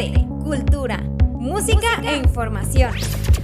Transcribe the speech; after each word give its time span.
arte, 0.00 0.26
cultura, 0.42 0.98
música 1.34 2.00
e 2.02 2.16
información. 2.16 2.92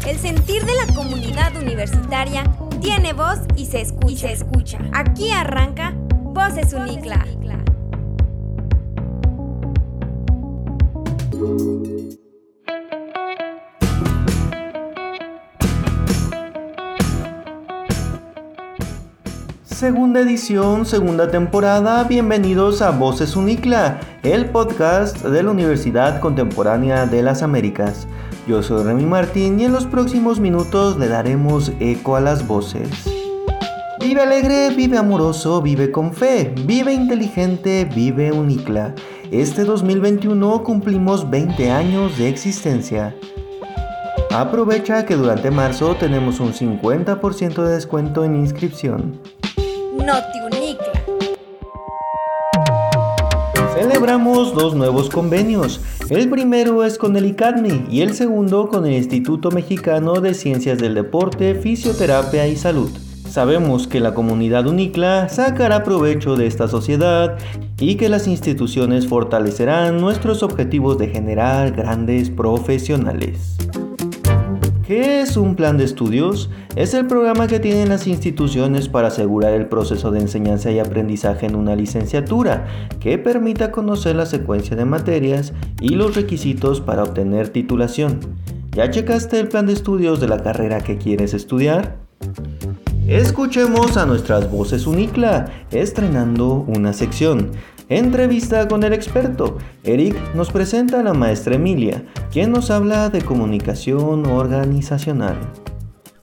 El 0.06 0.18
sentir 0.18 0.64
de 0.64 0.72
la 0.74 0.94
comunidad 0.94 1.54
universitaria 1.56 2.44
tiene 2.80 3.12
voz 3.12 3.40
y 3.56 3.66
se 3.66 3.80
escucha. 3.80 4.30
escucha. 4.30 4.78
Aquí 4.92 5.30
arranca 5.30 5.92
Voces 5.96 6.72
Unicla. 6.72 7.24
Segunda 19.76 20.20
edición, 20.20 20.86
segunda 20.86 21.30
temporada, 21.30 22.02
bienvenidos 22.04 22.80
a 22.80 22.92
Voces 22.92 23.36
Unicla, 23.36 24.00
el 24.22 24.48
podcast 24.48 25.22
de 25.22 25.42
la 25.42 25.50
Universidad 25.50 26.18
Contemporánea 26.20 27.04
de 27.04 27.22
las 27.22 27.42
Américas. 27.42 28.08
Yo 28.48 28.62
soy 28.62 28.84
Remy 28.84 29.04
Martín 29.04 29.60
y 29.60 29.66
en 29.66 29.72
los 29.72 29.84
próximos 29.84 30.40
minutos 30.40 30.96
le 30.96 31.08
daremos 31.08 31.72
eco 31.78 32.16
a 32.16 32.22
las 32.22 32.46
voces. 32.46 32.88
Vive 34.00 34.22
alegre, 34.22 34.70
vive 34.70 34.96
amoroso, 34.96 35.60
vive 35.60 35.90
con 35.90 36.14
fe, 36.14 36.54
vive 36.64 36.94
inteligente, 36.94 37.84
vive 37.84 38.32
Unicla. 38.32 38.94
Este 39.30 39.64
2021 39.64 40.64
cumplimos 40.64 41.28
20 41.28 41.70
años 41.70 42.16
de 42.16 42.30
existencia. 42.30 43.14
Aprovecha 44.30 45.04
que 45.04 45.16
durante 45.16 45.50
marzo 45.50 45.96
tenemos 45.96 46.40
un 46.40 46.54
50% 46.54 47.62
de 47.62 47.74
descuento 47.74 48.24
en 48.24 48.36
inscripción. 48.36 49.20
Notiunicla. 50.06 50.92
Celebramos 53.74 54.54
dos 54.54 54.76
nuevos 54.76 55.10
convenios. 55.10 55.80
El 56.08 56.30
primero 56.30 56.84
es 56.84 56.96
con 56.96 57.16
el 57.16 57.26
ICADMI 57.26 57.86
y 57.90 58.02
el 58.02 58.14
segundo 58.14 58.68
con 58.68 58.86
el 58.86 58.92
Instituto 58.92 59.50
Mexicano 59.50 60.20
de 60.20 60.34
Ciencias 60.34 60.78
del 60.78 60.94
Deporte, 60.94 61.56
Fisioterapia 61.56 62.46
y 62.46 62.54
Salud. 62.54 62.90
Sabemos 63.28 63.88
que 63.88 63.98
la 63.98 64.14
comunidad 64.14 64.68
UNICLA 64.68 65.28
sacará 65.28 65.82
provecho 65.82 66.36
de 66.36 66.46
esta 66.46 66.68
sociedad 66.68 67.36
y 67.80 67.96
que 67.96 68.08
las 68.08 68.28
instituciones 68.28 69.08
fortalecerán 69.08 70.00
nuestros 70.00 70.44
objetivos 70.44 70.98
de 70.98 71.08
generar 71.08 71.72
grandes 71.72 72.30
profesionales. 72.30 73.56
¿Qué 74.86 75.20
es 75.20 75.36
un 75.36 75.56
plan 75.56 75.78
de 75.78 75.84
estudios? 75.84 76.48
Es 76.76 76.94
el 76.94 77.08
programa 77.08 77.48
que 77.48 77.58
tienen 77.58 77.88
las 77.88 78.06
instituciones 78.06 78.88
para 78.88 79.08
asegurar 79.08 79.52
el 79.52 79.66
proceso 79.66 80.12
de 80.12 80.20
enseñanza 80.20 80.70
y 80.70 80.78
aprendizaje 80.78 81.46
en 81.46 81.56
una 81.56 81.74
licenciatura, 81.74 82.68
que 83.00 83.18
permita 83.18 83.72
conocer 83.72 84.14
la 84.14 84.26
secuencia 84.26 84.76
de 84.76 84.84
materias 84.84 85.52
y 85.80 85.96
los 85.96 86.14
requisitos 86.14 86.80
para 86.80 87.02
obtener 87.02 87.48
titulación. 87.48 88.20
¿Ya 88.70 88.88
checaste 88.88 89.40
el 89.40 89.48
plan 89.48 89.66
de 89.66 89.72
estudios 89.72 90.20
de 90.20 90.28
la 90.28 90.44
carrera 90.44 90.80
que 90.80 90.98
quieres 90.98 91.34
estudiar? 91.34 91.96
Escuchemos 93.08 93.96
a 93.96 94.06
nuestras 94.06 94.48
voces 94.52 94.86
Unicla, 94.86 95.46
estrenando 95.72 96.64
una 96.68 96.92
sección. 96.92 97.50
Entrevista 97.88 98.66
con 98.66 98.82
el 98.82 98.92
experto. 98.92 99.58
Eric 99.84 100.16
nos 100.34 100.50
presenta 100.50 100.98
a 100.98 101.02
la 101.04 101.14
maestra 101.14 101.54
Emilia, 101.54 102.04
quien 102.32 102.50
nos 102.50 102.72
habla 102.72 103.10
de 103.10 103.22
comunicación 103.22 104.26
organizacional. 104.26 105.38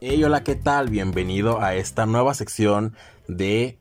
Hey, 0.02 0.22
hola, 0.22 0.44
¿qué 0.44 0.56
tal? 0.56 0.90
Bienvenido 0.90 1.62
a 1.62 1.74
esta 1.74 2.04
nueva 2.04 2.34
sección 2.34 2.94
de 3.28 3.78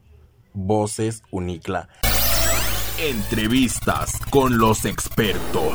Voces 0.54 1.24
Unicla. 1.30 1.90
Entrevistas 3.02 4.14
con 4.30 4.60
los 4.60 4.86
expertos. 4.86 5.74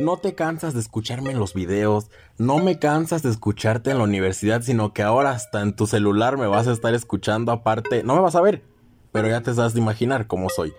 No 0.00 0.18
te 0.18 0.34
cansas 0.34 0.74
de 0.74 0.80
escucharme 0.80 1.30
en 1.30 1.38
los 1.38 1.54
videos, 1.54 2.10
no 2.36 2.58
me 2.58 2.78
cansas 2.78 3.22
de 3.22 3.30
escucharte 3.30 3.90
en 3.90 3.98
la 3.98 4.04
universidad, 4.04 4.60
sino 4.60 4.92
que 4.92 5.02
ahora 5.02 5.30
hasta 5.30 5.62
en 5.62 5.74
tu 5.74 5.86
celular 5.86 6.36
me 6.36 6.46
vas 6.46 6.66
a 6.66 6.72
estar 6.72 6.92
escuchando 6.92 7.52
aparte. 7.52 8.02
No 8.02 8.14
me 8.14 8.20
vas 8.20 8.34
a 8.34 8.42
ver, 8.42 8.62
pero 9.12 9.28
ya 9.28 9.40
te 9.40 9.54
das 9.54 9.74
de 9.74 9.80
imaginar 9.80 10.26
cómo 10.26 10.48
soy. 10.48 10.74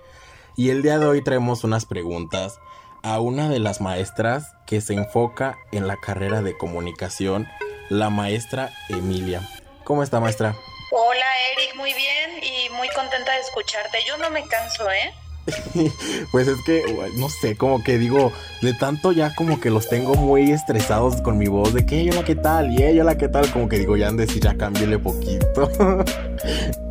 Y 0.58 0.70
el 0.70 0.82
día 0.82 1.00
de 1.00 1.06
hoy 1.06 1.24
traemos 1.24 1.64
unas 1.64 1.86
preguntas 1.86 2.60
a 3.04 3.20
una 3.20 3.50
de 3.50 3.60
las 3.60 3.82
maestras 3.82 4.54
que 4.68 4.82
se 4.82 4.94
enfoca 4.94 5.58
en 5.72 5.88
la 5.88 5.98
carrera 5.98 6.42
de 6.42 6.58
comunicación, 6.58 7.48
la 7.90 8.10
maestra 8.10 8.72
Emilia. 8.90 9.42
¿Cómo 9.84 10.04
está 10.04 10.20
maestra? 10.20 10.56
Hola 10.92 11.26
Eric, 11.54 11.76
muy 11.76 11.94
bien 11.94 12.44
y 12.44 12.70
muy 12.74 12.90
contenta 12.90 13.32
de 13.34 13.40
escucharte. 13.40 14.00
Yo 14.08 14.18
no 14.18 14.30
me 14.30 14.46
canso, 14.48 14.90
¿eh? 14.92 15.14
pues 16.32 16.48
es 16.48 16.58
que, 16.66 16.84
no 17.16 17.30
sé, 17.30 17.58
como 17.58 17.84
que 17.84 17.98
digo, 17.98 18.32
de 18.62 18.74
tanto 18.74 19.12
ya 19.12 19.34
como 19.34 19.60
que 19.60 19.70
los 19.70 19.90
tengo 19.90 20.14
muy 20.14 20.52
estresados 20.52 21.22
con 21.22 21.38
mi 21.38 21.48
voz, 21.48 21.74
de 21.74 21.86
que 21.86 22.04
la 22.04 22.24
¿qué 22.24 22.36
tal? 22.36 22.72
Y 22.72 22.84
ella, 22.84 23.04
la 23.04 23.18
¿qué 23.18 23.28
tal? 23.28 23.50
Como 23.52 23.68
que 23.68 23.80
digo, 23.80 23.98
ya 23.98 24.10
andes 24.10 24.36
y 24.36 24.40
ya 24.40 24.56
cámbiale 24.56 25.00
poquito. 25.00 25.72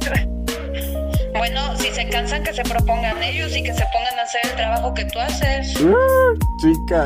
Se 2.00 2.08
cansan, 2.08 2.42
que 2.42 2.54
se 2.54 2.62
propongan 2.62 3.22
ellos 3.22 3.54
y 3.54 3.62
que 3.62 3.74
se 3.74 3.84
pongan 3.92 4.18
a 4.18 4.22
hacer 4.22 4.40
el 4.44 4.56
trabajo 4.56 4.94
que 4.94 5.04
tú 5.04 5.18
haces. 5.18 5.78
Uh, 5.82 6.38
chica. 6.56 7.04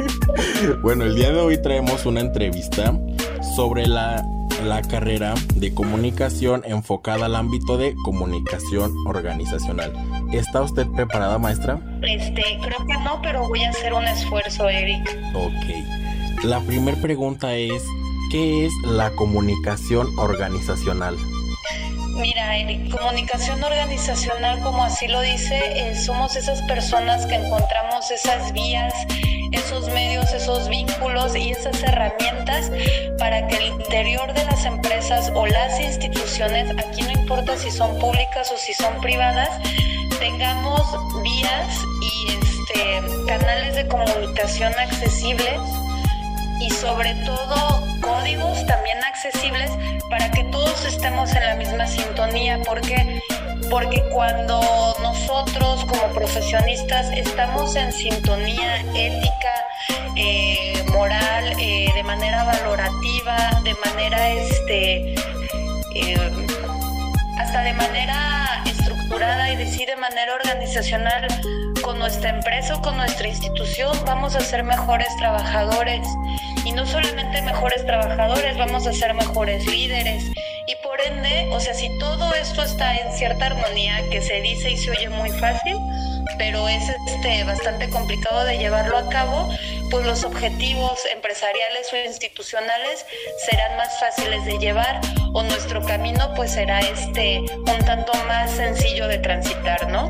bueno, 0.82 1.04
el 1.04 1.16
día 1.16 1.32
de 1.32 1.38
hoy 1.38 1.60
traemos 1.60 2.06
una 2.06 2.20
entrevista 2.20 2.98
sobre 3.54 3.86
la, 3.86 4.26
la 4.64 4.80
carrera 4.80 5.34
de 5.56 5.74
comunicación 5.74 6.62
enfocada 6.64 7.26
al 7.26 7.36
ámbito 7.36 7.76
de 7.76 7.94
comunicación 8.04 8.94
organizacional. 9.06 9.92
¿Está 10.32 10.62
usted 10.62 10.86
preparada, 10.86 11.36
maestra? 11.38 11.78
Este, 12.00 12.42
creo 12.62 12.86
que 12.86 12.94
no, 13.04 13.20
pero 13.20 13.46
voy 13.46 13.64
a 13.64 13.68
hacer 13.68 13.92
un 13.92 14.04
esfuerzo, 14.04 14.66
Eric. 14.70 15.14
Ok. 15.34 16.42
La 16.42 16.60
primera 16.60 16.96
pregunta 17.02 17.54
es, 17.54 17.84
¿qué 18.30 18.64
es 18.64 18.72
la 18.82 19.10
comunicación 19.10 20.08
organizacional? 20.18 21.18
Mira, 22.16 22.54
comunicación 22.90 23.62
organizacional, 23.62 24.60
como 24.60 24.84
así 24.84 25.06
lo 25.06 25.20
dice, 25.20 25.60
eh, 25.74 25.94
somos 25.94 26.34
esas 26.34 26.62
personas 26.62 27.26
que 27.26 27.34
encontramos 27.34 28.10
esas 28.10 28.52
vías, 28.52 28.94
esos 29.52 29.88
medios, 29.90 30.32
esos 30.32 30.68
vínculos 30.68 31.36
y 31.36 31.50
esas 31.50 31.82
herramientas 31.82 32.70
para 33.18 33.46
que 33.46 33.56
el 33.56 33.66
interior 33.66 34.32
de 34.32 34.44
las 34.44 34.64
empresas 34.64 35.30
o 35.34 35.46
las 35.46 35.78
instituciones, 35.78 36.70
aquí 36.78 37.02
no 37.02 37.10
importa 37.10 37.56
si 37.56 37.70
son 37.70 37.98
públicas 37.98 38.50
o 38.50 38.56
si 38.56 38.72
son 38.72 38.98
privadas, 39.02 39.50
tengamos 40.18 40.82
vías 41.22 41.82
y 42.00 42.32
este, 42.32 43.26
canales 43.26 43.74
de 43.74 43.86
comunicación 43.88 44.72
accesibles 44.78 45.60
y 46.60 46.70
sobre 46.70 47.14
todo 47.26 47.75
también 48.66 49.02
accesibles 49.04 49.70
para 50.10 50.30
que 50.30 50.44
todos 50.44 50.84
estemos 50.84 51.34
en 51.34 51.44
la 51.44 51.54
misma 51.54 51.86
sintonía. 51.86 52.60
porque 52.64 53.22
Porque 53.70 54.02
cuando 54.12 54.60
nosotros 55.02 55.84
como 55.86 56.12
profesionistas 56.14 57.10
estamos 57.12 57.74
en 57.76 57.92
sintonía 57.92 58.80
ética, 58.94 59.54
eh, 60.16 60.84
moral, 60.92 61.52
eh, 61.58 61.90
de 61.94 62.02
manera 62.02 62.44
valorativa, 62.44 63.60
de 63.64 63.74
manera 63.74 64.30
este 64.30 65.14
eh, 65.94 66.30
hasta 67.38 67.62
de 67.62 67.72
manera 67.74 68.62
estructurada 68.64 69.52
y 69.52 69.56
decir 69.56 69.86
de 69.86 69.96
manera 69.96 70.34
organizacional 70.34 71.26
con 71.86 72.00
nuestra 72.00 72.30
empresa 72.30 72.74
o 72.74 72.82
con 72.82 72.96
nuestra 72.96 73.28
institución 73.28 73.96
vamos 74.04 74.34
a 74.34 74.40
ser 74.40 74.64
mejores 74.64 75.06
trabajadores 75.18 76.04
y 76.64 76.72
no 76.72 76.84
solamente 76.84 77.40
mejores 77.42 77.86
trabajadores, 77.86 78.58
vamos 78.58 78.88
a 78.88 78.92
ser 78.92 79.14
mejores 79.14 79.64
líderes 79.66 80.24
y 80.66 80.74
por 80.82 81.00
ende, 81.00 81.48
o 81.52 81.60
sea, 81.60 81.74
si 81.74 81.96
todo 82.00 82.34
esto 82.34 82.64
está 82.64 82.96
en 82.96 83.12
cierta 83.12 83.46
armonía 83.46 84.02
que 84.10 84.20
se 84.20 84.40
dice 84.40 84.72
y 84.72 84.76
se 84.76 84.90
oye 84.90 85.08
muy 85.10 85.30
fácil, 85.30 85.76
pero 86.38 86.68
es 86.68 86.88
este 86.88 87.44
bastante 87.44 87.88
complicado 87.88 88.44
de 88.44 88.58
llevarlo 88.58 88.98
a 88.98 89.08
cabo, 89.08 89.48
pues 89.88 90.04
los 90.04 90.24
objetivos 90.24 90.98
empresariales 91.14 91.92
o 91.92 91.96
institucionales 92.04 93.06
serán 93.48 93.76
más 93.76 93.96
fáciles 94.00 94.44
de 94.44 94.58
llevar 94.58 95.00
o 95.34 95.44
nuestro 95.44 95.80
camino 95.82 96.34
pues 96.34 96.50
será 96.50 96.80
este 96.80 97.42
un 97.58 97.84
tanto 97.84 98.12
más 98.26 98.50
sencillo 98.50 99.06
de 99.06 99.18
transitar, 99.18 99.88
¿no? 99.88 100.08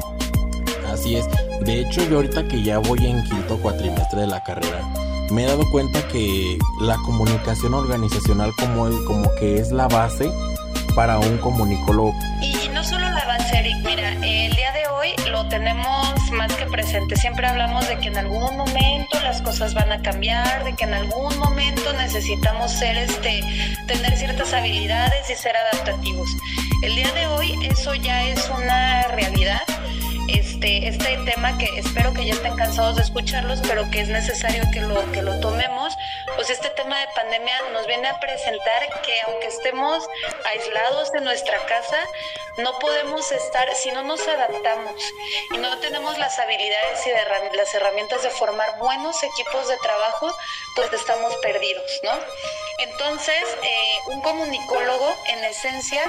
Así 0.91 1.17
es. 1.17 1.27
De 1.67 1.81
hecho, 1.81 2.09
yo 2.09 2.19
ahorita 2.19 2.47
que 2.47 2.63
ya 2.63 2.79
voy 2.79 3.05
en 3.05 3.25
quinto 3.25 3.59
cuatrimestre 3.59 4.21
de 4.21 4.29
la 4.29 4.41
carrera, 4.45 4.89
me 5.33 5.43
he 5.43 5.47
dado 5.47 5.69
cuenta 5.73 6.07
que 6.07 6.57
la 6.81 6.95
comunicación 6.99 7.75
organizacional 7.75 8.53
como, 8.57 8.89
como 9.05 9.35
que 9.35 9.59
es 9.59 9.73
la 9.73 9.89
base 9.89 10.31
para 10.95 11.19
un 11.19 11.39
comunicólogo. 11.39 12.15
Y 12.41 12.69
no 12.69 12.85
solo 12.85 13.11
la 13.11 13.25
base, 13.27 13.59
Eric, 13.59 13.79
mira, 13.85 14.13
el 14.13 14.55
día 14.55 14.71
de 14.75 14.87
hoy 14.95 15.09
lo 15.33 15.49
tenemos 15.49 16.31
más 16.31 16.55
que 16.55 16.67
presente. 16.67 17.17
Siempre 17.17 17.49
hablamos 17.49 17.89
de 17.89 17.99
que 17.99 18.09
en 18.09 18.19
algún 18.19 18.57
momento 18.57 19.21
las 19.25 19.43
cosas 19.43 19.75
van 19.75 19.91
a 19.91 20.01
cambiar, 20.03 20.63
de 20.63 20.73
que 20.77 20.85
en 20.85 20.95
algún 20.95 21.37
momento 21.37 21.93
necesitamos 21.95 22.71
ser 22.71 22.97
este, 22.97 23.43
tener 23.89 24.17
ciertas 24.17 24.53
habilidades 24.53 25.29
y 25.29 25.35
ser 25.35 25.57
adaptativos. 25.57 26.31
El 26.83 26.95
día 26.95 27.13
de 27.13 27.27
hoy 27.27 27.59
eso 27.69 27.93
ya 27.97 28.23
es 28.23 28.49
una 28.57 29.09
realidad 29.09 29.63
este, 30.29 30.89
este 30.89 31.17
tema 31.25 31.57
que 31.59 31.67
espero 31.79 32.13
que 32.13 32.25
ya 32.25 32.35
estén 32.35 32.57
cansados 32.57 32.97
de 32.97 33.03
escucharlos, 33.03 33.61
pero 33.67 33.91
que 33.91 34.01
es 34.01 34.09
necesario 34.09 34.65
que 34.73 34.81
lo, 34.81 35.11
que 35.13 35.23
lo 35.23 35.39
tomemos, 35.41 35.97
pues 36.35 36.51
este 36.51 36.71
tema 36.71 36.99
de 36.99 37.07
pandemia 37.15 37.55
nos 37.73 37.87
viene 37.87 38.09
a 38.09 38.19
presentar 38.21 39.03
que 39.03 39.21
aunque 39.27 39.47
estemos 39.47 40.07
aislados 40.45 41.13
de 41.13 41.21
nuestra 41.21 41.59
casa, 41.67 41.99
no 42.59 42.79
podemos 42.79 43.31
estar 43.33 43.73
si 43.75 43.91
no 43.93 44.03
nos 44.03 44.27
adaptamos 44.27 45.01
y 45.53 45.59
no 45.59 45.79
tenemos 45.79 46.19
las 46.19 46.39
habilidades 46.39 47.07
y 47.07 47.57
las 47.57 47.75
herramientas 47.75 48.23
de 48.23 48.31
formar 48.31 48.79
buenos 48.79 49.23
equipos 49.23 49.69
de 49.69 49.77
trabajo, 49.79 50.35
pues 50.75 50.93
estamos 50.93 51.35
perdidos, 51.37 52.01
¿no? 52.03 52.13
Entonces, 52.79 53.45
eh, 53.63 53.99
un 54.07 54.21
comunicólogo, 54.21 55.15
en 55.29 55.45
esencia, 55.45 56.05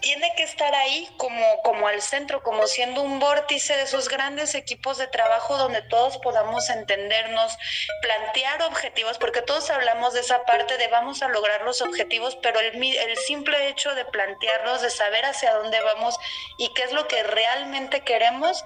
tiene 0.00 0.32
que 0.36 0.42
estar 0.42 0.74
ahí 0.74 1.08
como, 1.16 1.62
como 1.62 1.86
al 1.86 2.02
centro, 2.02 2.42
como 2.42 2.66
siendo 2.66 3.02
un 3.02 3.18
vórtice 3.18 3.76
de 3.76 3.82
esos 3.82 4.08
grandes 4.08 4.54
equipos 4.54 4.98
de 4.98 5.06
trabajo 5.06 5.56
donde 5.56 5.82
todos 5.82 6.18
podamos 6.18 6.68
entendernos, 6.70 7.56
plantear 8.02 8.62
objetivos, 8.62 9.18
porque 9.18 9.42
todos 9.42 9.70
hablamos 9.70 10.14
de 10.14 10.20
esa 10.20 10.44
parte 10.44 10.76
de 10.78 10.88
vamos 10.88 11.22
a 11.22 11.28
lograr 11.28 11.62
los 11.62 11.82
objetivos, 11.82 12.36
pero 12.36 12.60
el, 12.60 13.16
simple 13.18 13.68
hecho 13.68 13.94
de 13.94 14.04
plantearlos, 14.06 14.82
de 14.82 14.90
saber 14.90 15.24
hacia 15.24 15.54
dónde 15.54 15.80
vamos 15.80 16.18
y 16.58 16.72
qué 16.74 16.84
es 16.84 16.92
lo 16.92 17.06
que 17.06 17.22
realmente 17.22 18.00
queremos, 18.00 18.64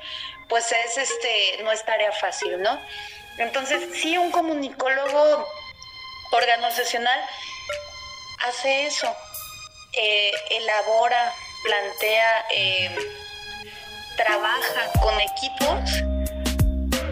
pues 0.49 0.71
es 0.73 0.99
este, 0.99 1.63
no 1.63 1.73
es 1.73 1.85
tarea 1.85 2.13
fácil, 2.13 2.61
¿no? 2.63 2.81
Entonces, 3.39 4.01
sí, 4.01 4.17
un 4.17 4.31
comunicólogo 4.31 5.47
organizacional 6.33 7.21
hace 8.45 8.87
eso, 8.87 9.15
eh, 9.97 10.31
elabora, 10.51 11.33
plantea, 11.65 12.45
eh, 12.55 12.97
trabaja 14.17 14.93
con 15.01 15.15
equipos 15.21 16.05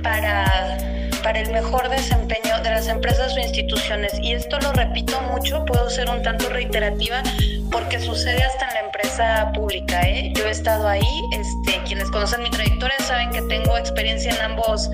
para, 0.02 0.78
para 1.22 1.40
el 1.40 1.50
mejor 1.50 1.88
desempeño 1.88 2.60
de 2.62 2.70
las 2.70 2.88
empresas 2.88 3.34
o 3.34 3.38
instituciones. 3.38 4.12
Y 4.20 4.32
esto 4.32 4.58
lo 4.60 4.72
repito 4.72 5.20
mucho, 5.22 5.64
puedo 5.64 5.88
ser 5.90 6.08
un 6.08 6.22
tanto 6.22 6.48
reiterativa 6.48 7.22
porque 7.70 8.00
sucede 8.00 8.42
hasta 8.42 8.68
en 8.68 8.74
la 8.74 8.80
empresa 8.80 9.52
pública. 9.54 10.02
¿eh? 10.02 10.32
Yo 10.36 10.46
he 10.46 10.50
estado 10.50 10.88
ahí, 10.88 11.22
este, 11.32 11.80
quienes 11.84 12.10
conocen 12.10 12.42
mi 12.42 12.50
trayectoria 12.50 12.98
saben 13.00 13.30
que 13.30 13.42
tengo 13.42 13.76
experiencia 13.78 14.32
en 14.32 14.40
ambos, 14.42 14.90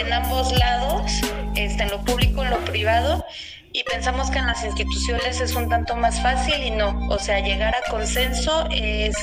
en 0.00 0.12
ambos 0.12 0.52
lados, 0.58 1.20
este, 1.54 1.82
en 1.82 1.90
lo 1.90 2.02
público, 2.04 2.42
en 2.42 2.50
lo 2.50 2.58
privado 2.64 3.24
y 3.72 3.84
pensamos 3.84 4.30
que 4.30 4.38
en 4.38 4.46
las 4.46 4.64
instituciones 4.64 5.40
es 5.40 5.54
un 5.54 5.68
tanto 5.68 5.94
más 5.94 6.20
fácil 6.22 6.60
y 6.62 6.70
no, 6.70 7.06
o 7.08 7.18
sea, 7.18 7.40
llegar 7.40 7.74
a 7.74 7.88
consenso 7.88 8.66
es, 8.70 9.16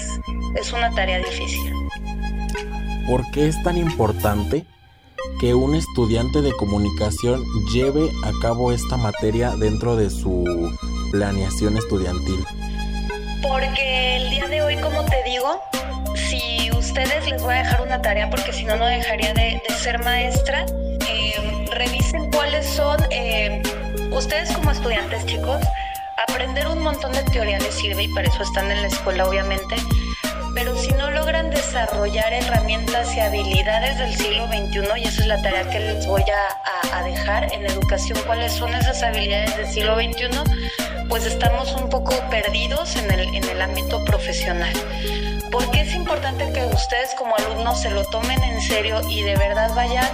es 0.55 0.71
una 0.71 0.93
tarea 0.95 1.17
difícil. 1.19 1.73
¿Por 3.07 3.29
qué 3.31 3.47
es 3.47 3.61
tan 3.63 3.77
importante 3.77 4.65
que 5.39 5.53
un 5.53 5.75
estudiante 5.75 6.41
de 6.41 6.53
comunicación 6.53 7.43
lleve 7.73 8.09
a 8.23 8.31
cabo 8.41 8.71
esta 8.71 8.95
materia 8.95 9.55
dentro 9.57 9.95
de 9.95 10.09
su 10.09 10.45
planeación 11.11 11.77
estudiantil? 11.77 12.45
Porque 13.41 14.17
el 14.17 14.29
día 14.29 14.47
de 14.47 14.61
hoy, 14.61 14.77
como 14.77 15.03
te 15.03 15.23
voy 17.47 17.55
a 17.55 17.63
dejar 17.63 17.81
una 17.81 18.01
tarea, 18.01 18.29
porque 18.29 18.51
si 18.51 18.65
no, 18.65 18.75
no 18.75 18.85
dejaría 18.85 19.33
de, 19.33 19.61
ser 19.79 20.03
maestra, 20.03 20.65
eh, 21.09 21.65
revisen 21.71 22.29
cuáles 22.31 22.65
son... 22.65 22.97
Eh, 23.09 23.61
Ustedes 24.11 24.51
como 24.51 24.71
estudiantes, 24.71 25.25
chicos, 25.27 25.61
aprender 26.27 26.67
un 26.67 26.81
montón 26.81 27.11
de 27.11 27.21
teoría 27.23 27.59
les 27.59 27.75
sirve 27.75 28.03
y 28.03 28.07
para 28.07 28.27
eso 28.27 28.41
están 28.41 28.71
en 28.71 28.81
la 28.81 28.87
escuela, 28.87 29.27
obviamente. 29.27 29.75
Pero 30.55 30.75
si 30.75 30.91
no 30.93 31.11
logran 31.11 31.51
desarrollar 31.51 32.33
herramientas 32.33 33.15
y 33.15 33.19
habilidades 33.19 33.99
del 33.99 34.15
siglo 34.15 34.47
XXI, 34.47 35.01
y 35.01 35.03
esa 35.03 35.21
es 35.21 35.27
la 35.27 35.41
tarea 35.41 35.69
que 35.69 35.79
les 35.79 36.07
voy 36.07 36.23
a, 36.23 37.03
dejar 37.03 37.53
en 37.53 37.65
educación, 37.65 38.17
cuáles 38.25 38.53
son 38.53 38.73
esas 38.73 39.03
habilidades 39.03 39.55
del 39.55 39.67
siglo 39.67 39.95
XXI, 39.95 40.29
pues 41.09 41.25
estamos 41.25 41.73
un 41.75 41.89
poco 41.89 42.15
perdidos 42.31 42.95
en 42.95 43.11
el, 43.11 43.35
en 43.35 43.43
el 43.43 43.61
ámbito 43.61 44.03
profesional. 44.03 44.73
Porque 45.51 45.81
es 45.81 45.93
importante 45.95 46.51
que 46.51 46.65
ustedes 46.65 47.15
como 47.17 47.35
alumnos 47.35 47.81
se 47.81 47.89
lo 47.89 48.03
tomen 48.05 48.41
en 48.43 48.61
serio 48.61 49.01
y 49.09 49.23
de 49.23 49.35
verdad 49.35 49.73
vayan 49.75 50.07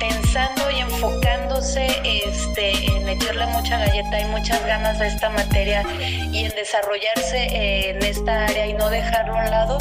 pensando 0.00 0.70
y 0.70 0.80
enfocándose 0.80 1.86
este, 2.04 2.72
en 2.86 3.08
echarle 3.08 3.46
mucha 3.46 3.78
galleta 3.78 4.20
y 4.20 4.24
muchas 4.24 4.64
ganas 4.66 4.98
a 5.00 5.06
esta 5.06 5.28
materia 5.28 5.84
y 6.00 6.44
en 6.44 6.50
desarrollarse 6.52 7.36
eh, 7.36 7.90
en 7.90 8.02
esta 8.02 8.46
área 8.46 8.66
y 8.66 8.72
no 8.72 8.88
dejarlo 8.88 9.36
a 9.36 9.44
un 9.44 9.50
lado, 9.50 9.78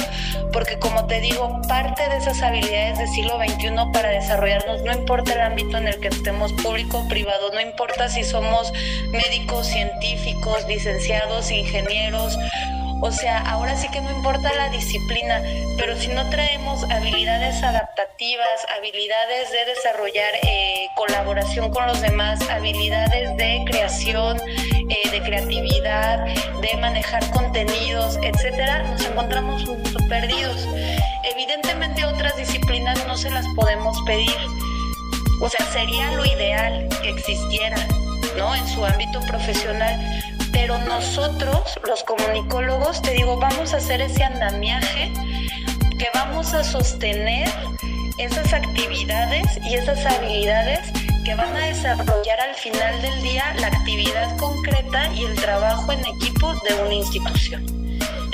porque 0.51 0.77
como 0.77 1.07
te 1.07 1.21
digo, 1.21 1.62
parte 1.68 2.07
de 2.09 2.18
esas 2.18 2.42
habilidades 2.42 2.97
del 3.00 3.07
siglo 3.07 3.38
XXI 3.38 3.69
para 3.94 4.09
desarrollarnos, 4.09 4.81
no 4.81 4.92
importa 4.92 5.33
el 5.33 5.42
ámbito 5.42 5.77
en 5.77 5.88
el 5.88 6.00
que 6.01 6.09
estemos, 6.09 6.51
público 6.53 7.00
o 7.00 7.07
privado, 7.07 7.51
no 7.53 7.62
importa 7.62 8.09
si 8.09 8.24
somos 8.25 8.74
médicos, 9.12 9.68
científicos, 9.68 10.68
licenciados, 10.68 11.50
ingenieros, 11.50 12.38
o 13.01 13.12
sea, 13.12 13.40
ahora 13.50 13.75
sí 13.75 13.88
que 13.90 14.01
no 14.01 14.12
importa 14.12 14.54
la 14.56 14.69
disciplina, 14.69 15.42
pero 15.78 15.96
si 15.96 16.10
no 16.10 16.30
traemos 16.30 16.84
habilidades 16.92 17.63
adaptativas, 17.63 18.66
habilidades 18.78 19.51
de 19.51 19.66
desarrollar 19.66 20.34
eh, 20.44 20.88
colaboración 20.96 21.72
con 21.72 21.88
los 21.88 22.01
demás, 22.01 22.42
habilidades 22.50 23.38
de 23.38 23.63
creación, 23.66 24.38
eh, 24.90 25.10
de 25.12 25.22
creatividad, 25.22 26.25
de 26.62 26.78
manejar 26.78 27.30
contenidos, 27.31 28.18
etcétera, 28.22 28.84
nos 28.84 29.06
encontramos 29.06 29.63
perdidos. 30.10 30.68
Evidentemente 31.24 32.04
otras 32.04 32.36
disciplinas 32.36 33.06
no 33.07 33.16
se 33.16 33.30
las 33.30 33.45
podemos 33.56 33.98
pedir. 34.06 34.36
O 35.42 35.48
sea, 35.48 35.66
sería 35.68 36.12
lo 36.12 36.25
ideal 36.25 36.90
que 37.02 37.10
existiera, 37.10 37.78
¿no? 38.38 38.54
En 38.56 38.68
su 38.68 38.84
ámbito 38.84 39.22
profesional 39.22 39.98
pero 40.51 40.78
nosotros, 40.80 41.80
los 41.88 42.04
comunicólogos, 42.04 43.01
te 43.01 43.12
digo, 43.12 43.38
vamos 43.38 43.74
a 43.74 43.78
hacer 43.78 44.01
ese 44.01 44.24
andamiaje 44.24 45.12
que 45.98 46.07
vamos 46.13 46.54
a 46.54 46.63
sostener 46.63 47.50
esas 48.18 48.54
actividades 48.54 49.46
y 49.63 49.75
esas 49.75 50.06
habilidades 50.06 50.80
que 51.24 51.36
van 51.36 51.56
a 51.56 51.66
desarrollar 51.68 52.40
al 52.42 52.56
final 52.56 53.01
del 53.01 53.22
día 53.22 53.44
la 53.60 53.68
actividad 53.68 54.36
concreta 54.38 55.12
y 55.13 55.25
el 55.25 55.36
trabajo 55.36 55.92
en 55.92 56.06
equipo 56.06 56.54
de 56.68 56.81
una 56.86 56.94
institución. 56.94 57.66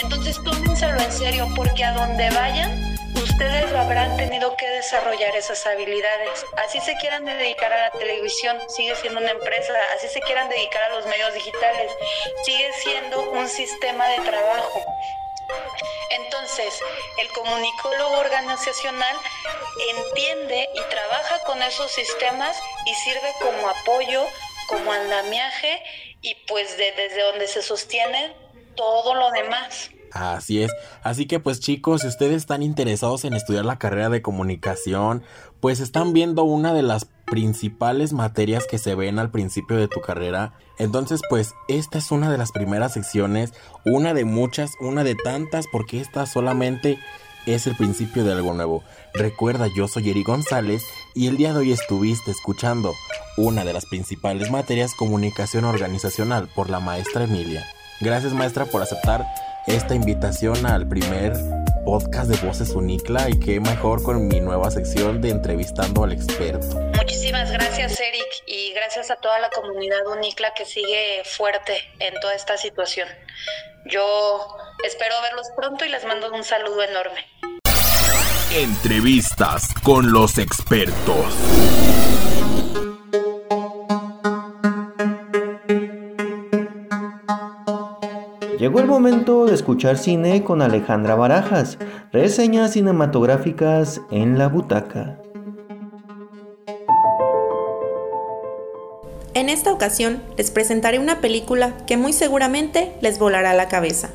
Entonces 0.01 0.39
tómenselo 0.43 0.99
en 0.99 1.11
serio 1.11 1.47
porque 1.55 1.83
a 1.83 1.93
donde 1.93 2.29
vayan, 2.31 2.94
ustedes 3.21 3.73
habrán 3.73 4.15
tenido 4.17 4.55
que 4.57 4.67
desarrollar 4.67 5.35
esas 5.35 5.65
habilidades. 5.65 6.45
Así 6.57 6.79
se 6.81 6.95
quieran 6.97 7.25
dedicar 7.25 7.71
a 7.71 7.89
la 7.89 7.91
televisión, 7.91 8.57
sigue 8.69 8.95
siendo 8.95 9.19
una 9.19 9.31
empresa, 9.31 9.73
así 9.95 10.07
se 10.07 10.21
quieran 10.21 10.49
dedicar 10.49 10.83
a 10.83 10.95
los 10.95 11.05
medios 11.05 11.33
digitales, 11.33 11.91
sigue 12.43 12.71
siendo 12.73 13.31
un 13.31 13.47
sistema 13.47 14.07
de 14.09 14.19
trabajo. 14.21 14.85
Entonces, 16.09 16.79
el 17.19 17.27
comunicólogo 17.29 18.17
organizacional 18.19 19.15
entiende 19.95 20.69
y 20.73 20.81
trabaja 20.89 21.39
con 21.45 21.61
esos 21.61 21.91
sistemas 21.91 22.57
y 22.85 22.93
sirve 22.95 23.33
como 23.41 23.69
apoyo, 23.69 24.25
como 24.67 24.91
andamiaje 24.91 25.83
y 26.21 26.35
pues 26.47 26.77
desde 26.77 27.21
donde 27.21 27.47
se 27.47 27.61
sostiene 27.61 28.33
todo 28.75 29.13
lo 29.13 29.31
demás. 29.31 29.89
Así 30.15 30.63
es. 30.63 30.71
Así 31.03 31.25
que 31.25 31.41
pues 31.41 31.59
chicos, 31.59 32.01
si 32.01 32.07
ustedes 32.07 32.37
están 32.37 32.63
interesados 32.63 33.25
en 33.25 33.33
estudiar 33.33 33.65
la 33.65 33.77
carrera 33.77 34.09
de 34.09 34.21
comunicación, 34.21 35.23
pues 35.59 35.81
están 35.81 36.13
viendo 36.13 36.45
una 36.45 36.73
de 36.73 36.83
las 36.83 37.03
principales 37.25 38.13
materias 38.13 38.65
que 38.65 38.77
se 38.77 38.95
ven 38.95 39.19
al 39.19 39.29
principio 39.29 39.75
de 39.75 39.89
tu 39.89 39.99
carrera. 39.99 40.53
Entonces 40.79 41.19
pues 41.29 41.53
esta 41.67 41.97
es 41.97 42.11
una 42.11 42.31
de 42.31 42.37
las 42.37 42.53
primeras 42.53 42.93
secciones, 42.93 43.51
una 43.83 44.13
de 44.13 44.23
muchas, 44.23 44.71
una 44.79 45.03
de 45.03 45.15
tantas, 45.15 45.65
porque 45.69 45.99
esta 45.99 46.25
solamente 46.25 46.97
es 47.45 47.67
el 47.67 47.75
principio 47.75 48.23
de 48.23 48.31
algo 48.31 48.53
nuevo. 48.53 48.85
Recuerda, 49.13 49.67
yo 49.75 49.89
soy 49.89 50.11
Eri 50.11 50.23
González 50.23 50.81
y 51.13 51.27
el 51.27 51.35
día 51.35 51.51
de 51.51 51.59
hoy 51.59 51.73
estuviste 51.73 52.31
escuchando 52.31 52.93
una 53.35 53.65
de 53.65 53.73
las 53.73 53.85
principales 53.85 54.49
materias 54.49 54.95
comunicación 54.95 55.65
organizacional 55.65 56.47
por 56.55 56.69
la 56.69 56.79
maestra 56.79 57.25
Emilia. 57.25 57.65
Gracias 57.99 58.33
maestra 58.33 58.63
por 58.65 58.81
aceptar 58.81 59.25
esta 59.67 59.95
invitación 59.95 60.65
al 60.65 60.87
primer 60.87 61.33
podcast 61.85 62.29
de 62.29 62.45
Voces 62.45 62.69
Unicla 62.71 63.29
y 63.29 63.39
qué 63.39 63.59
mejor 63.59 64.03
con 64.03 64.27
mi 64.27 64.39
nueva 64.39 64.69
sección 64.69 65.21
de 65.21 65.29
entrevistando 65.29 66.03
al 66.03 66.11
experto. 66.11 66.79
Muchísimas 66.97 67.51
gracias 67.51 67.99
Eric 67.99 68.27
y 68.47 68.73
gracias 68.73 69.09
a 69.09 69.15
toda 69.15 69.39
la 69.39 69.49
comunidad 69.49 70.05
Unicla 70.07 70.53
que 70.55 70.65
sigue 70.65 71.23
fuerte 71.25 71.81
en 71.99 72.13
toda 72.19 72.35
esta 72.35 72.57
situación. 72.57 73.07
Yo 73.85 74.57
espero 74.83 75.15
verlos 75.21 75.47
pronto 75.55 75.85
y 75.85 75.89
les 75.89 76.05
mando 76.05 76.31
un 76.31 76.43
saludo 76.43 76.83
enorme. 76.83 77.25
Entrevistas 78.51 79.73
con 79.83 80.11
los 80.11 80.37
expertos. 80.37 81.25
De 89.25 89.55
escuchar 89.55 89.97
cine 89.97 90.43
con 90.43 90.61
Alejandra 90.61 91.15
Barajas, 91.15 91.79
reseñas 92.11 92.73
cinematográficas 92.73 93.99
en 94.11 94.37
la 94.37 94.47
butaca. 94.49 95.19
En 99.33 99.49
esta 99.49 99.73
ocasión 99.73 100.21
les 100.37 100.51
presentaré 100.51 100.99
una 100.99 101.21
película 101.21 101.75
que 101.87 101.97
muy 101.97 102.13
seguramente 102.13 102.93
les 103.01 103.17
volará 103.17 103.55
la 103.55 103.67
cabeza. 103.67 104.11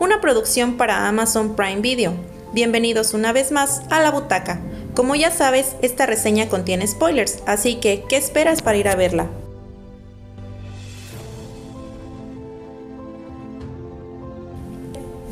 Una 0.00 0.20
producción 0.20 0.76
para 0.76 1.06
Amazon 1.06 1.54
Prime 1.54 1.82
Video. 1.82 2.14
Bienvenidos 2.52 3.14
una 3.14 3.32
vez 3.32 3.52
más 3.52 3.82
a 3.90 4.02
la 4.02 4.10
butaca. 4.10 4.60
Como 4.94 5.14
ya 5.14 5.30
sabes, 5.30 5.76
esta 5.82 6.04
reseña 6.04 6.48
contiene 6.48 6.84
spoilers, 6.84 7.44
así 7.46 7.76
que, 7.76 8.04
¿qué 8.08 8.16
esperas 8.16 8.60
para 8.60 8.76
ir 8.76 8.88
a 8.88 8.96
verla? 8.96 9.28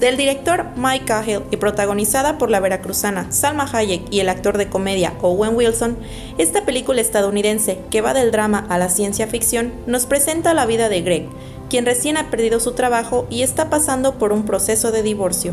Del 0.01 0.17
director 0.17 0.65
Mike 0.77 1.05
Cahill 1.05 1.43
y 1.51 1.59
protagonizada 1.59 2.39
por 2.39 2.51
la 2.51 2.59
veracruzana 2.59 3.31
Salma 3.31 3.69
Hayek 3.71 4.11
y 4.11 4.21
el 4.21 4.31
actor 4.31 4.57
de 4.57 4.71
comedia 4.71 5.13
Owen 5.21 5.55
Wilson, 5.55 5.99
esta 6.39 6.65
película 6.65 7.03
estadounidense 7.03 7.79
que 7.91 8.01
va 8.01 8.15
del 8.15 8.31
drama 8.31 8.65
a 8.71 8.79
la 8.79 8.89
ciencia 8.89 9.27
ficción 9.27 9.75
nos 9.87 10.07
presenta 10.07 10.55
la 10.55 10.65
vida 10.65 10.89
de 10.89 11.03
Greg, 11.03 11.27
quien 11.69 11.85
recién 11.85 12.17
ha 12.17 12.31
perdido 12.31 12.61
su 12.61 12.73
trabajo 12.73 13.27
y 13.29 13.43
está 13.43 13.69
pasando 13.69 14.15
por 14.15 14.33
un 14.33 14.47
proceso 14.47 14.91
de 14.91 15.03
divorcio. 15.03 15.53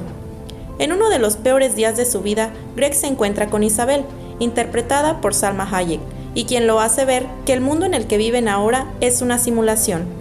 En 0.80 0.94
uno 0.94 1.10
de 1.10 1.20
los 1.20 1.36
peores 1.36 1.76
días 1.76 1.98
de 1.98 2.06
su 2.06 2.22
vida, 2.22 2.54
Greg 2.78 2.94
se 2.94 3.08
encuentra 3.08 3.50
con 3.50 3.64
Isabel, 3.64 4.06
interpretada 4.40 5.20
por 5.20 5.34
Salma 5.34 5.68
Hayek, 5.70 6.00
y 6.36 6.46
quien 6.46 6.68
lo 6.68 6.80
hace 6.80 7.04
ver 7.04 7.26
que 7.46 7.52
el 7.52 7.60
mundo 7.60 7.86
en 7.86 7.94
el 7.94 8.08
que 8.08 8.16
viven 8.16 8.48
ahora 8.48 8.94
es 9.02 9.22
una 9.22 9.40
simulación. 9.40 10.17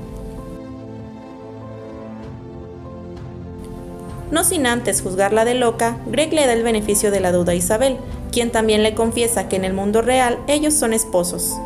No 4.31 4.43
sin 4.43 4.67
antes 4.67 5.03
juzgarla 5.03 5.45
de 5.45 5.55
loca, 5.55 5.99
Greg 6.07 6.33
le 6.33 6.47
da 6.47 6.53
el 6.53 6.63
beneficio 6.63 7.11
de 7.11 7.21
la 7.21 7.33
duda 7.33 7.53
a 7.53 7.55
Isabel, 7.55 7.99
quien 8.33 8.51
también 8.51 8.83
le 8.83 8.95
confiesa 8.95 9.49
que 9.49 9.57
en 9.57 9.65
el 9.65 9.73
mundo 9.73 10.03
real 10.03 10.39
ellos 10.49 10.75
son 10.75 10.93
esposos. 10.93 11.57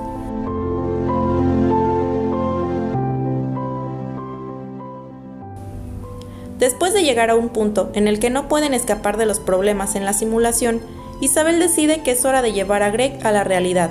Después 6.58 6.92
de 6.92 7.02
llegar 7.02 7.30
a 7.30 7.36
un 7.36 7.48
punto 7.48 7.90
en 7.94 8.06
el 8.06 8.20
que 8.20 8.28
no 8.28 8.46
pueden 8.46 8.74
escapar 8.74 9.16
de 9.16 9.24
los 9.24 9.40
problemas 9.40 9.96
en 9.96 10.04
la 10.04 10.12
simulación, 10.12 10.82
Isabel 11.22 11.58
decide 11.58 12.02
que 12.02 12.10
es 12.10 12.26
hora 12.26 12.42
de 12.42 12.52
llevar 12.52 12.82
a 12.82 12.90
Greg 12.90 13.18
a 13.26 13.32
la 13.32 13.44
realidad, 13.44 13.90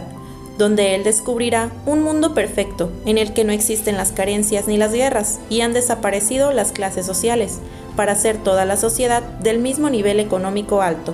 donde 0.59 0.93
él 0.93 1.03
descubrirá 1.03 1.71
un 1.88 2.03
mundo 2.03 2.35
perfecto 2.35 2.91
en 3.07 3.17
el 3.17 3.33
que 3.33 3.43
no 3.43 3.51
existen 3.51 3.97
las 3.97 4.11
carencias 4.11 4.67
ni 4.67 4.77
las 4.77 4.93
guerras 4.93 5.39
y 5.49 5.61
han 5.61 5.73
desaparecido 5.73 6.53
las 6.53 6.71
clases 6.71 7.07
sociales, 7.07 7.59
para 7.96 8.13
hacer 8.13 8.38
toda 8.38 8.65
la 8.65 8.77
sociedad 8.77 9.22
del 9.22 9.60
mismo 9.60 9.89
nivel 9.89 10.19
económico 10.19 10.81
alto. 10.81 11.13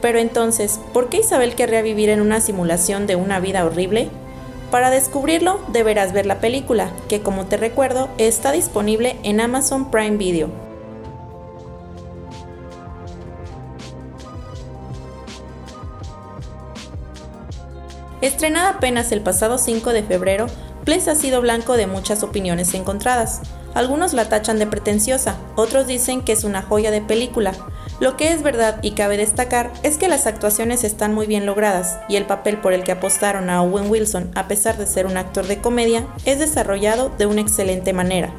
Pero 0.00 0.18
entonces, 0.18 0.80
¿por 0.92 1.08
qué 1.08 1.18
Isabel 1.18 1.54
querría 1.54 1.82
vivir 1.82 2.08
en 2.08 2.20
una 2.20 2.40
simulación 2.40 3.06
de 3.06 3.16
una 3.16 3.40
vida 3.40 3.64
horrible? 3.64 4.08
Para 4.70 4.90
descubrirlo, 4.90 5.60
deberás 5.72 6.12
ver 6.12 6.26
la 6.26 6.40
película, 6.40 6.90
que 7.08 7.22
como 7.22 7.46
te 7.46 7.56
recuerdo, 7.56 8.08
está 8.18 8.52
disponible 8.52 9.18
en 9.22 9.40
Amazon 9.40 9.90
Prime 9.90 10.16
Video. 10.16 10.50
Estrenada 18.20 18.70
apenas 18.70 19.10
el 19.12 19.20
pasado 19.20 19.58
5 19.58 19.92
de 19.92 20.02
febrero, 20.02 20.48
Place 20.88 21.10
ha 21.10 21.14
sido 21.14 21.42
blanco 21.42 21.76
de 21.76 21.86
muchas 21.86 22.22
opiniones 22.22 22.72
encontradas. 22.72 23.42
Algunos 23.74 24.14
la 24.14 24.30
tachan 24.30 24.58
de 24.58 24.66
pretenciosa, 24.66 25.36
otros 25.54 25.86
dicen 25.86 26.22
que 26.22 26.32
es 26.32 26.44
una 26.44 26.62
joya 26.62 26.90
de 26.90 27.02
película. 27.02 27.52
Lo 28.00 28.16
que 28.16 28.32
es 28.32 28.42
verdad 28.42 28.78
y 28.80 28.92
cabe 28.92 29.18
destacar 29.18 29.70
es 29.82 29.98
que 29.98 30.08
las 30.08 30.26
actuaciones 30.26 30.84
están 30.84 31.12
muy 31.12 31.26
bien 31.26 31.44
logradas 31.44 31.98
y 32.08 32.16
el 32.16 32.24
papel 32.24 32.56
por 32.56 32.72
el 32.72 32.84
que 32.84 32.92
apostaron 32.92 33.50
a 33.50 33.60
Owen 33.60 33.90
Wilson, 33.90 34.30
a 34.34 34.48
pesar 34.48 34.78
de 34.78 34.86
ser 34.86 35.04
un 35.04 35.18
actor 35.18 35.46
de 35.46 35.60
comedia, 35.60 36.06
es 36.24 36.38
desarrollado 36.38 37.12
de 37.18 37.26
una 37.26 37.42
excelente 37.42 37.92
manera. 37.92 38.32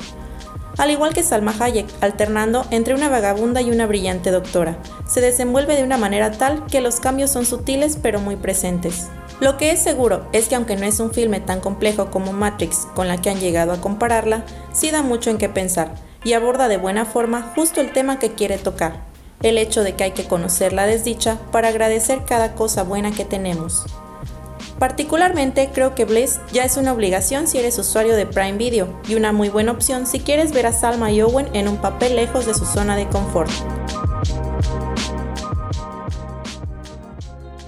Al 0.80 0.92
igual 0.92 1.14
que 1.14 1.24
Salma 1.24 1.54
Hayek, 1.60 1.88
alternando 2.00 2.66
entre 2.72 2.94
una 2.94 3.10
vagabunda 3.10 3.62
y 3.62 3.70
una 3.70 3.86
brillante 3.86 4.32
doctora, 4.32 4.78
se 5.06 5.20
desenvuelve 5.20 5.76
de 5.76 5.84
una 5.84 5.98
manera 5.98 6.32
tal 6.32 6.66
que 6.68 6.80
los 6.80 7.02
cambios 7.02 7.32
son 7.32 7.46
sutiles 7.46 8.00
pero 8.02 8.22
muy 8.22 8.38
presentes. 8.38 9.08
Lo 9.42 9.58
que 9.58 9.72
es 9.72 9.82
seguro 9.82 10.26
es 10.32 10.48
que 10.48 10.56
aunque 10.56 10.78
no 10.78 10.86
es 10.86 11.02
un 11.02 11.12
filme 11.12 11.42
tan 11.42 11.60
complejo 11.60 12.10
como 12.10 12.32
Matrix 12.32 12.88
con 12.96 13.10
la 13.10 13.18
que 13.18 13.30
han 13.30 13.42
llegado 13.42 13.74
a 13.74 13.82
compararla, 13.82 14.46
sí 14.72 14.90
da 14.90 15.04
mucho 15.04 15.30
en 15.30 15.38
qué 15.38 15.50
pensar 15.50 15.96
y 16.24 16.32
aborda 16.32 16.70
de 16.70 16.78
buena 16.78 17.04
forma 17.04 17.52
justo 17.56 17.82
el 17.82 17.92
tema 17.92 18.18
que 18.18 18.32
quiere 18.32 18.58
tocar, 18.58 19.02
el 19.44 19.58
hecho 19.58 19.84
de 19.84 19.96
que 19.96 20.06
hay 20.06 20.12
que 20.12 20.30
conocer 20.30 20.72
la 20.72 20.86
desdicha 20.86 21.40
para 21.52 21.68
agradecer 21.68 22.24
cada 22.26 22.56
cosa 22.56 22.84
buena 22.84 23.12
que 23.12 23.26
tenemos. 23.26 23.86
Particularmente 24.80 25.70
creo 25.74 25.94
que 25.94 26.06
Bliss 26.06 26.40
ya 26.54 26.64
es 26.64 26.78
una 26.78 26.94
obligación 26.94 27.48
si 27.48 27.58
eres 27.58 27.78
usuario 27.78 28.16
de 28.16 28.26
Prime 28.26 28.58
Video 28.58 28.88
y 29.10 29.16
una 29.16 29.34
muy 29.34 29.50
buena 29.50 29.74
opción 29.74 30.08
si 30.08 30.22
quieres 30.22 30.54
ver 30.54 30.68
a 30.68 30.72
Salma 30.72 31.12
y 31.12 31.22
Owen 31.22 31.50
en 31.54 31.68
un 31.68 31.78
papel 31.78 32.16
lejos 32.16 32.46
de 32.46 32.54
su 32.54 32.66
zona 32.66 32.96
de 32.96 33.06
confort. 33.10 33.52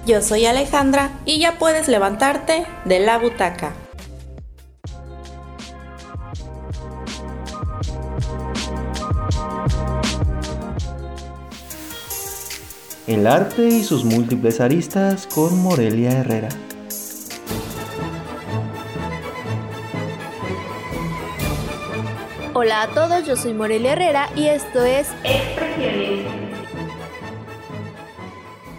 Yo 0.08 0.22
soy 0.22 0.46
Alejandra 0.46 1.12
y 1.25 1.39
ya 1.39 1.60
puedes 1.60 1.89
levantarte 1.89 2.65
de 2.86 3.00
la 3.00 3.18
butaca. 3.18 3.74
El 13.06 13.27
arte 13.27 13.68
y 13.68 13.84
sus 13.84 14.06
múltiples 14.06 14.62
aristas 14.62 15.27
con 15.27 15.62
Morelia 15.62 16.12
Herrera. 16.12 16.48
Hola 22.63 22.84
a 22.84 22.88
todos, 22.89 23.25
yo 23.25 23.36
soy 23.36 23.56
Morelia 23.56 23.94
Herrera 23.94 24.30
y 24.36 24.46
esto 24.46 24.84
es 24.84 25.10
Expresiones. 25.24 26.27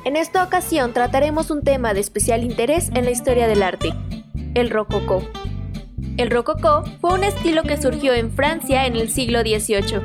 En 0.04 0.14
esta 0.14 0.44
ocasión 0.44 0.92
trataremos 0.92 1.50
un 1.50 1.62
tema 1.62 1.92
de 1.92 1.98
especial 1.98 2.44
interés 2.44 2.90
en 2.94 3.04
la 3.04 3.10
historia 3.10 3.48
del 3.48 3.60
arte, 3.60 3.92
el 4.54 4.70
rococó. 4.70 5.24
El 6.16 6.30
rococó 6.30 6.84
fue 7.00 7.14
un 7.14 7.24
estilo 7.24 7.64
que 7.64 7.76
surgió 7.76 8.14
en 8.14 8.30
Francia 8.30 8.86
en 8.86 8.94
el 8.94 9.10
siglo 9.10 9.40
XVIII. 9.40 9.98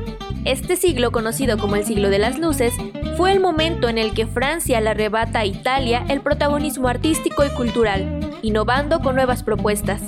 Este 0.44 0.76
siglo, 0.76 1.12
conocido 1.12 1.60
como 1.60 1.76
el 1.76 1.86
siglo 1.86 2.10
de 2.10 2.18
las 2.18 2.40
luces, 2.40 2.74
fue 3.16 3.32
el 3.32 3.40
momento 3.40 3.90
en 3.90 4.00
el 4.00 4.16
que 4.16 4.26
Francia 4.26 4.82
le 4.82 4.90
arrebata 4.90 5.42
a 5.42 5.46
Italia 5.46 6.04
el 6.10 6.22
protagonismo 6.22 6.88
artístico 6.88 7.46
y 7.46 7.50
cultural, 7.50 8.28
innovando 8.42 9.02
con 9.02 9.14
nuevas 9.14 9.44
propuestas. 9.44 10.02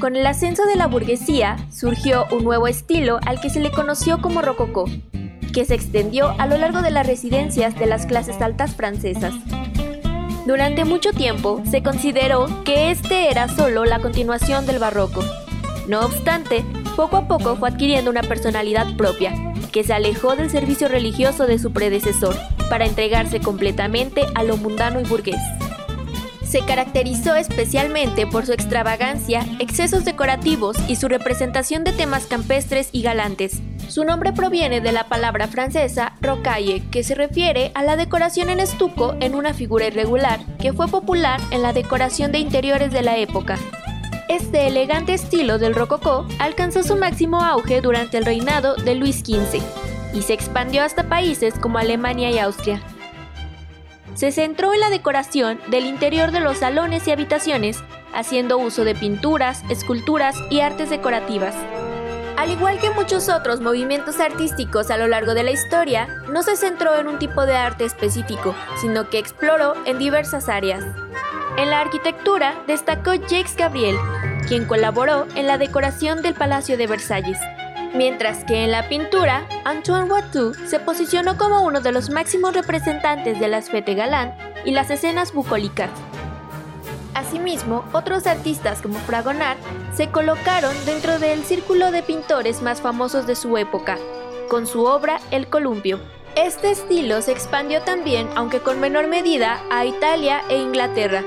Con 0.00 0.14
el 0.14 0.24
ascenso 0.26 0.64
de 0.64 0.76
la 0.76 0.86
burguesía, 0.86 1.56
surgió 1.72 2.26
un 2.30 2.44
nuevo 2.44 2.68
estilo 2.68 3.18
al 3.26 3.40
que 3.40 3.50
se 3.50 3.58
le 3.58 3.72
conoció 3.72 4.20
como 4.20 4.42
rococó, 4.42 4.84
que 5.52 5.64
se 5.64 5.74
extendió 5.74 6.36
a 6.38 6.46
lo 6.46 6.56
largo 6.56 6.82
de 6.82 6.92
las 6.92 7.04
residencias 7.04 7.76
de 7.76 7.86
las 7.86 8.06
clases 8.06 8.40
altas 8.40 8.76
francesas. 8.76 9.34
Durante 10.46 10.84
mucho 10.84 11.12
tiempo 11.12 11.62
se 11.68 11.82
consideró 11.82 12.46
que 12.64 12.92
este 12.92 13.28
era 13.28 13.48
solo 13.48 13.84
la 13.84 13.98
continuación 13.98 14.66
del 14.66 14.78
barroco. 14.78 15.20
No 15.88 16.00
obstante, 16.00 16.64
poco 16.94 17.16
a 17.16 17.26
poco 17.26 17.56
fue 17.56 17.68
adquiriendo 17.68 18.08
una 18.08 18.22
personalidad 18.22 18.96
propia, 18.96 19.34
que 19.72 19.82
se 19.82 19.94
alejó 19.94 20.36
del 20.36 20.48
servicio 20.48 20.86
religioso 20.86 21.48
de 21.48 21.58
su 21.58 21.72
predecesor, 21.72 22.36
para 22.70 22.86
entregarse 22.86 23.40
completamente 23.40 24.22
a 24.36 24.44
lo 24.44 24.56
mundano 24.56 25.00
y 25.00 25.04
burgués. 25.04 25.40
Se 26.48 26.64
caracterizó 26.64 27.34
especialmente 27.36 28.26
por 28.26 28.46
su 28.46 28.52
extravagancia, 28.52 29.44
excesos 29.58 30.04
decorativos 30.04 30.76
y 30.88 30.96
su 30.96 31.08
representación 31.08 31.84
de 31.84 31.92
temas 31.92 32.26
campestres 32.26 32.88
y 32.92 33.02
galantes, 33.02 33.60
su 33.88 34.04
nombre 34.04 34.34
proviene 34.34 34.82
de 34.82 34.92
la 34.92 35.08
palabra 35.08 35.48
francesa 35.48 36.12
rocaille, 36.20 36.82
que 36.90 37.02
se 37.02 37.14
refiere 37.14 37.72
a 37.74 37.82
la 37.82 37.96
decoración 37.96 38.50
en 38.50 38.60
estuco 38.60 39.16
en 39.20 39.34
una 39.34 39.54
figura 39.54 39.86
irregular, 39.86 40.40
que 40.58 40.74
fue 40.74 40.88
popular 40.88 41.40
en 41.50 41.62
la 41.62 41.72
decoración 41.72 42.30
de 42.30 42.38
interiores 42.38 42.92
de 42.92 43.00
la 43.00 43.16
época. 43.16 43.58
Este 44.28 44.66
elegante 44.66 45.14
estilo 45.14 45.58
del 45.58 45.74
rococó 45.74 46.28
alcanzó 46.38 46.82
su 46.82 46.96
máximo 46.96 47.40
auge 47.40 47.80
durante 47.80 48.18
el 48.18 48.26
reinado 48.26 48.76
de 48.76 48.94
Luis 48.94 49.20
XV 49.20 49.62
y 50.12 50.20
se 50.20 50.34
expandió 50.34 50.82
hasta 50.82 51.08
países 51.08 51.54
como 51.54 51.78
Alemania 51.78 52.30
y 52.30 52.38
Austria. 52.38 52.82
Se 54.18 54.32
centró 54.32 54.74
en 54.74 54.80
la 54.80 54.90
decoración 54.90 55.60
del 55.68 55.86
interior 55.86 56.32
de 56.32 56.40
los 56.40 56.58
salones 56.58 57.06
y 57.06 57.12
habitaciones, 57.12 57.78
haciendo 58.12 58.58
uso 58.58 58.82
de 58.82 58.96
pinturas, 58.96 59.62
esculturas 59.70 60.34
y 60.50 60.58
artes 60.58 60.90
decorativas. 60.90 61.54
Al 62.36 62.50
igual 62.50 62.80
que 62.80 62.90
muchos 62.90 63.28
otros 63.28 63.60
movimientos 63.60 64.18
artísticos 64.18 64.90
a 64.90 64.96
lo 64.96 65.06
largo 65.06 65.34
de 65.34 65.44
la 65.44 65.52
historia, 65.52 66.08
no 66.32 66.42
se 66.42 66.56
centró 66.56 66.98
en 66.98 67.06
un 67.06 67.20
tipo 67.20 67.46
de 67.46 67.54
arte 67.54 67.84
específico, 67.84 68.56
sino 68.80 69.08
que 69.08 69.18
exploró 69.18 69.74
en 69.84 70.00
diversas 70.00 70.48
áreas. 70.48 70.82
En 71.56 71.70
la 71.70 71.80
arquitectura 71.80 72.60
destacó 72.66 73.14
Jacques 73.14 73.54
Gabriel, 73.56 73.94
quien 74.48 74.64
colaboró 74.64 75.28
en 75.36 75.46
la 75.46 75.58
decoración 75.58 76.22
del 76.22 76.34
Palacio 76.34 76.76
de 76.76 76.88
Versalles. 76.88 77.38
Mientras 77.94 78.44
que 78.44 78.64
en 78.64 78.70
la 78.70 78.88
pintura, 78.88 79.46
Antoine 79.64 80.10
Watteau 80.10 80.52
se 80.54 80.78
posicionó 80.78 81.38
como 81.38 81.62
uno 81.62 81.80
de 81.80 81.92
los 81.92 82.10
máximos 82.10 82.52
representantes 82.52 83.40
de 83.40 83.48
las 83.48 83.70
fete 83.70 83.94
galán 83.94 84.36
y 84.64 84.72
las 84.72 84.90
escenas 84.90 85.32
bucólicas. 85.32 85.90
Asimismo, 87.14 87.84
otros 87.92 88.26
artistas 88.26 88.82
como 88.82 88.98
Fragonard 89.00 89.58
se 89.94 90.10
colocaron 90.10 90.74
dentro 90.84 91.18
del 91.18 91.42
círculo 91.44 91.90
de 91.90 92.02
pintores 92.02 92.62
más 92.62 92.80
famosos 92.80 93.26
de 93.26 93.34
su 93.34 93.56
época, 93.56 93.98
con 94.48 94.66
su 94.66 94.84
obra 94.84 95.18
El 95.30 95.48
Columpio. 95.48 95.98
Este 96.38 96.70
estilo 96.70 97.20
se 97.20 97.32
expandió 97.32 97.82
también, 97.82 98.28
aunque 98.36 98.60
con 98.60 98.78
menor 98.78 99.08
medida, 99.08 99.60
a 99.72 99.84
Italia 99.84 100.42
e 100.48 100.56
Inglaterra, 100.56 101.24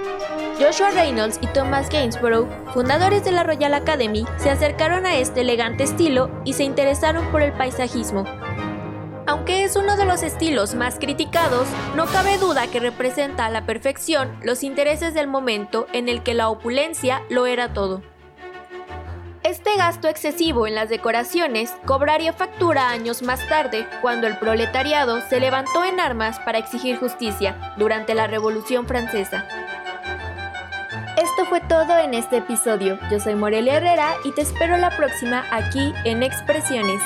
Joshua 0.58 0.92
Reynolds 0.92 1.38
y 1.42 1.48
Thomas 1.48 1.90
Gainsborough, 1.90 2.48
fundadores 2.74 3.26
de 3.26 3.34
la 3.34 3.44
Royal 3.44 3.74
Academy, 3.74 4.26
se 4.38 4.50
acercaron 4.50 5.06
a 5.06 5.18
este 5.18 5.42
elegante 5.42 5.84
estilo 5.84 6.32
y 6.46 6.54
se 6.54 6.64
interesaron 6.64 7.30
por 7.30 7.42
el 7.42 7.52
paisajismo. 7.52 8.24
Aunque 9.28 9.66
es 9.66 9.76
uno 9.76 9.98
de 9.98 10.06
los 10.06 10.24
estilos 10.24 10.76
más 10.76 10.98
criticados, 10.98 11.68
no 11.98 12.06
cabe 12.06 12.38
duda 12.38 12.68
que 12.68 12.80
representa 12.80 13.46
a 13.46 13.50
la 13.50 13.66
perfección 13.66 14.40
los 14.44 14.64
intereses 14.64 15.14
del 15.14 15.28
momento 15.28 15.88
en 15.92 16.08
el 16.08 16.24
que 16.24 16.34
la 16.34 16.48
opulencia 16.48 17.22
lo 17.30 17.48
era 17.48 17.74
todo. 17.74 18.02
Este 19.52 19.76
gasto 19.76 20.08
excesivo 20.08 20.66
en 20.66 20.76
las 20.76 20.88
decoraciones 20.88 21.74
cobraría 21.86 22.32
factura 22.32 22.88
años 22.88 23.22
más 23.22 23.46
tarde, 23.50 23.86
cuando 24.02 24.26
el 24.26 24.38
proletariado 24.38 25.20
se 25.28 25.42
levantó 25.42 25.84
en 25.84 26.00
armas 26.00 26.40
para 26.40 26.58
exigir 26.58 26.96
justicia 26.96 27.74
durante 27.78 28.16
la 28.16 28.28
Revolución 28.28 28.88
Francesa. 28.88 29.46
Esto 31.18 31.46
fue 31.50 31.60
todo 31.60 31.98
en 31.98 32.14
este 32.14 32.38
episodio. 32.38 32.98
Yo 33.12 33.20
soy 33.20 33.36
Morelia 33.36 33.76
Herrera 33.76 34.14
y 34.24 34.32
te 34.32 34.42
espero 34.42 34.78
la 34.78 34.96
próxima 34.96 35.44
aquí 35.52 35.94
en 36.06 36.24
Expresiones. 36.24 37.02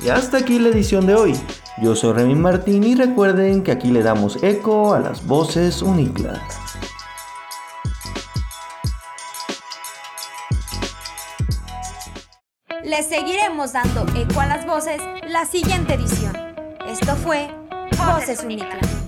Y 0.00 0.08
hasta 0.08 0.38
aquí 0.38 0.58
la 0.58 0.70
edición 0.70 1.06
de 1.06 1.14
hoy. 1.14 1.61
Yo 1.78 1.96
soy 1.96 2.12
Remy 2.12 2.34
Martín 2.34 2.84
y 2.84 2.94
recuerden 2.94 3.62
que 3.62 3.72
aquí 3.72 3.90
le 3.90 4.02
damos 4.02 4.42
eco 4.42 4.92
a 4.92 5.00
las 5.00 5.26
voces 5.26 5.80
Unicla. 5.80 6.40
Le 12.84 13.02
seguiremos 13.02 13.72
dando 13.72 14.04
eco 14.14 14.40
a 14.40 14.46
las 14.46 14.66
voces 14.66 15.00
la 15.26 15.46
siguiente 15.46 15.94
edición. 15.94 16.36
Esto 16.86 17.16
fue 17.16 17.48
Voces 17.96 18.44
Unicla. 18.44 19.01